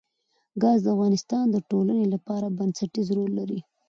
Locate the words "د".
0.83-0.87, 1.51-1.57